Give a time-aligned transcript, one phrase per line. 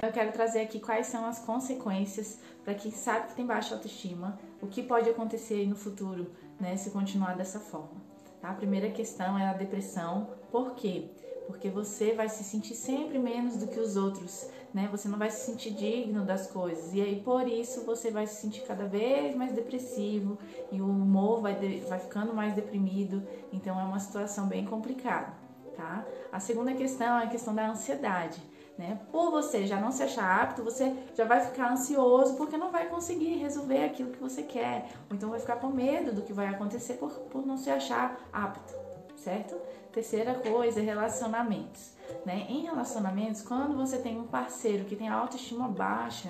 [0.00, 4.38] Eu quero trazer aqui quais são as consequências para quem sabe que tem baixa autoestima,
[4.62, 8.00] o que pode acontecer no futuro, né, se continuar dessa forma.
[8.40, 8.50] Tá?
[8.50, 10.28] A primeira questão é a depressão.
[10.52, 11.08] Por quê?
[11.48, 14.86] Porque você vai se sentir sempre menos do que os outros, né?
[14.92, 16.92] Você não vai se sentir digno das coisas.
[16.92, 20.38] E aí, por isso, você vai se sentir cada vez mais depressivo
[20.70, 23.26] e o humor vai, de, vai ficando mais deprimido.
[23.50, 25.32] Então, é uma situação bem complicada,
[25.74, 26.06] tá?
[26.30, 28.40] A segunda questão é a questão da ansiedade.
[28.78, 28.96] Né?
[29.10, 32.88] Por você já não se achar apto, você já vai ficar ansioso porque não vai
[32.88, 36.46] conseguir resolver aquilo que você quer, ou então vai ficar com medo do que vai
[36.46, 38.72] acontecer por, por não se achar apto,
[39.16, 39.56] certo?
[39.90, 41.90] Terceira coisa, relacionamentos.
[42.24, 42.46] Né?
[42.48, 46.28] Em relacionamentos, quando você tem um parceiro que tem autoestima baixa,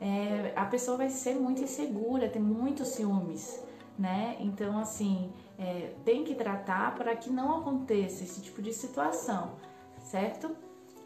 [0.00, 3.60] é, a pessoa vai ser muito insegura, tem muitos ciúmes,
[3.98, 4.36] né?
[4.38, 9.56] Então, assim, é, tem que tratar para que não aconteça esse tipo de situação,
[10.04, 10.54] certo?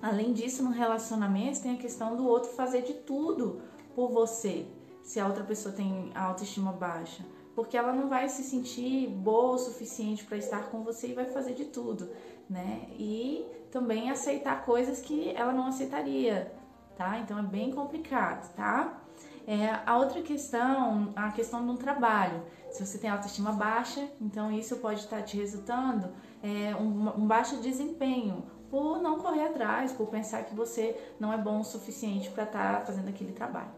[0.02, 3.62] Além disso, no relacionamento tem a questão do outro fazer de tudo
[3.94, 4.66] por você,
[5.04, 9.58] se a outra pessoa tem autoestima baixa, porque ela não vai se sentir boa o
[9.58, 12.10] suficiente para estar com você e vai fazer de tudo,
[12.50, 12.88] né?
[12.98, 16.52] E também aceitar coisas que ela não aceitaria,
[16.96, 17.18] tá?
[17.20, 19.02] Então é bem complicado, tá?
[19.46, 22.42] É, a outra questão, a questão do trabalho.
[22.70, 26.10] Se você tem autoestima baixa, então isso pode estar te resultando
[26.42, 28.44] é, um, um baixo desempenho,
[29.22, 33.08] correr atrás, por pensar que você não é bom o suficiente para estar tá fazendo
[33.08, 33.70] aquele trabalho.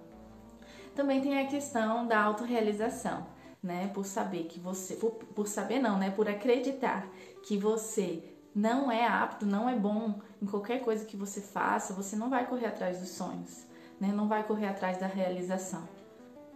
[0.95, 3.27] Também tem a questão da autorrealização,
[3.63, 3.91] né?
[3.93, 6.11] Por saber que você, por, por saber não, né?
[6.11, 7.07] Por acreditar
[7.43, 8.23] que você
[8.55, 12.47] não é apto, não é bom em qualquer coisa que você faça, você não vai
[12.47, 13.67] correr atrás dos sonhos,
[14.01, 14.09] né?
[14.09, 15.83] Não vai correr atrás da realização,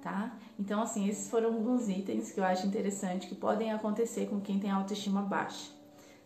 [0.00, 0.36] tá?
[0.58, 4.60] Então, assim, esses foram alguns itens que eu acho interessante que podem acontecer com quem
[4.60, 5.77] tem autoestima baixa.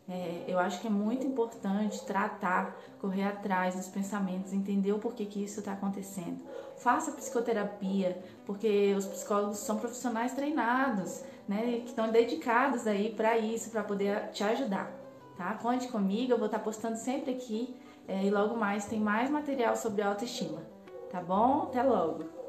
[0.09, 5.25] É, eu acho que é muito importante tratar, correr atrás dos pensamentos, entender o porquê
[5.25, 6.41] que isso está acontecendo.
[6.77, 13.71] Faça psicoterapia, porque os psicólogos são profissionais treinados, né, que estão dedicados aí para isso,
[13.71, 14.91] para poder te ajudar,
[15.37, 15.55] tá?
[15.55, 17.75] Conte comigo, eu vou estar tá postando sempre aqui
[18.09, 20.63] é, e logo mais tem mais material sobre autoestima,
[21.11, 21.65] tá bom?
[21.65, 22.42] Até logo!